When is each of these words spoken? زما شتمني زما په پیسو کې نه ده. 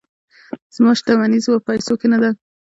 زما 0.75 0.91
شتمني 0.99 1.37
زما 1.45 1.57
په 1.61 1.65
پیسو 1.69 1.93
کې 1.99 2.07
نه 2.13 2.17
ده. 2.21 2.29